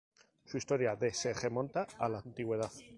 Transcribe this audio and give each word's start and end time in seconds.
Su 0.47 0.57
historia 0.57 0.95
de 0.95 1.13
se 1.13 1.31
remonta 1.31 1.85
a 1.99 2.09
la 2.09 2.17
Antigüedad. 2.17 2.71